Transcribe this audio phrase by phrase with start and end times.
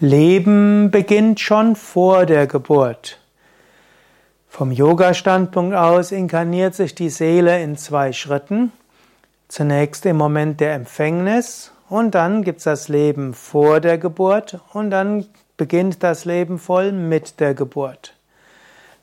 [0.00, 3.18] Leben beginnt schon vor der Geburt.
[4.48, 8.70] Vom Yoga-Standpunkt aus inkarniert sich die Seele in zwei Schritten.
[9.48, 14.90] Zunächst im Moment der Empfängnis und dann gibt es das Leben vor der Geburt und
[14.90, 15.26] dann
[15.56, 18.14] beginnt das Leben voll mit der Geburt.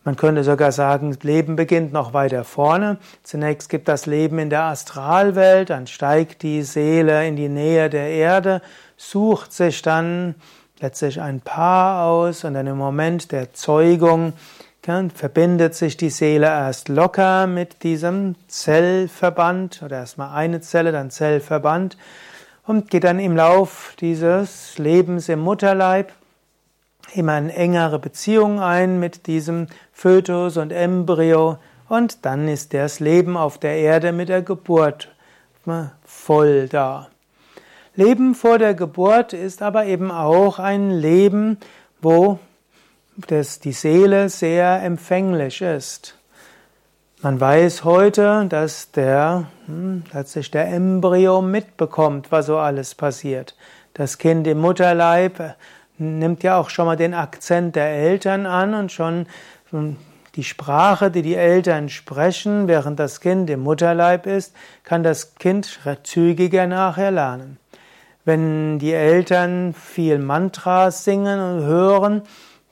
[0.06, 3.00] Man könnte sogar sagen, Leben beginnt noch weiter vorne.
[3.22, 8.08] Zunächst gibt das Leben in der Astralwelt, dann steigt die Seele in die Nähe der
[8.08, 8.62] Erde,
[8.96, 10.36] sucht sich dann
[10.80, 14.34] letztlich ein Paar aus und dann im Moment der Zeugung
[15.16, 21.98] verbindet sich die Seele erst locker mit diesem Zellverband oder erstmal eine Zelle, dann Zellverband
[22.68, 26.12] und geht dann im Lauf dieses Lebens im Mutterleib
[27.16, 31.58] immer in engere Beziehung ein mit diesem Fötus und Embryo
[31.90, 35.12] und dann ist das Leben auf der Erde mit der Geburt
[36.06, 37.08] voll da.
[37.98, 41.58] Leben vor der Geburt ist aber eben auch ein Leben,
[42.02, 42.40] wo
[43.16, 46.18] das, die Seele sehr empfänglich ist.
[47.22, 53.56] Man weiß heute, dass der, hm, letztlich der Embryo mitbekommt, was so alles passiert.
[53.94, 55.54] Das Kind im Mutterleib äh,
[55.98, 59.26] nimmt ja auch schon mal den Akzent der Eltern an und schon
[59.72, 59.96] hm,
[60.36, 65.80] die Sprache, die die Eltern sprechen, während das Kind im Mutterleib ist, kann das Kind
[66.04, 67.58] zügiger nachher lernen.
[68.26, 72.24] Wenn die Eltern viel Mantras singen und hören,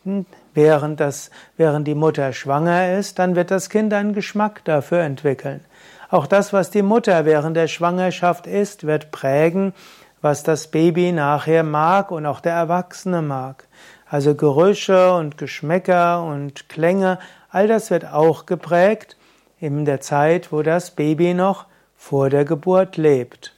[0.03, 5.01] hm, während, das, während die Mutter schwanger ist, dann wird das Kind einen Geschmack dafür
[5.01, 5.63] entwickeln.
[6.09, 9.73] Auch das, was die Mutter während der Schwangerschaft isst, wird prägen,
[10.21, 13.67] was das Baby nachher mag und auch der Erwachsene mag.
[14.07, 19.17] Also Gerüche und Geschmäcker und Klänge, all das wird auch geprägt
[19.59, 23.52] in der Zeit, wo das Baby noch vor der Geburt lebt.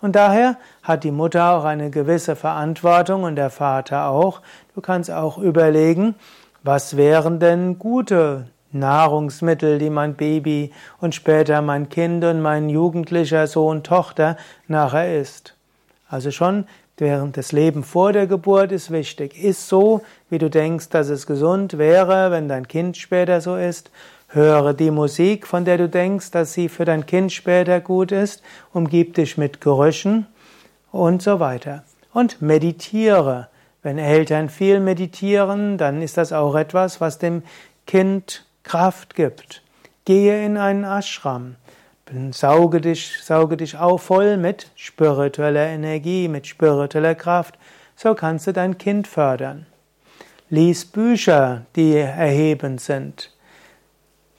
[0.00, 4.40] Und daher hat die Mutter auch eine gewisse Verantwortung und der Vater auch.
[4.74, 6.14] Du kannst auch überlegen,
[6.62, 13.46] was wären denn gute Nahrungsmittel, die mein Baby und später mein Kind und mein jugendlicher
[13.46, 14.36] Sohn, Tochter
[14.68, 15.54] nachher isst.
[16.08, 16.66] Also schon
[16.96, 19.42] während des Lebens vor der Geburt ist wichtig.
[19.42, 23.90] Ist so, wie du denkst, dass es gesund wäre, wenn dein Kind später so ist.
[24.32, 28.44] Höre die Musik, von der du denkst, dass sie für dein Kind später gut ist.
[28.72, 30.28] Umgib dich mit Gerüchen
[30.92, 31.82] und so weiter.
[32.12, 33.48] Und meditiere.
[33.82, 37.42] Wenn Eltern viel meditieren, dann ist das auch etwas, was dem
[37.88, 39.62] Kind Kraft gibt.
[40.04, 41.56] Gehe in einen Ashram.
[42.30, 47.58] Sauge dich, sauge dich auch voll mit spiritueller Energie, mit spiritueller Kraft.
[47.96, 49.66] So kannst du dein Kind fördern.
[50.50, 53.32] Lies Bücher, die erhebend sind.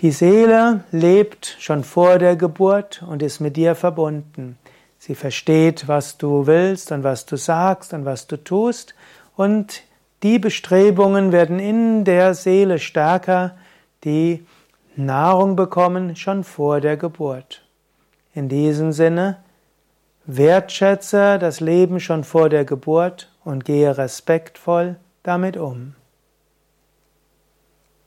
[0.02, 4.58] Die Seele lebt schon vor der Geburt und ist mit dir verbunden.
[4.98, 8.96] Sie versteht, was du willst und was du sagst und was du tust
[9.36, 9.84] und
[10.24, 13.56] die Bestrebungen werden in der Seele stärker,
[14.04, 14.44] die
[14.96, 17.64] Nahrung bekommen schon vor der Geburt.
[18.34, 19.38] In diesem Sinne,
[20.26, 25.94] wertschätze das Leben schon vor der Geburt und gehe respektvoll damit um.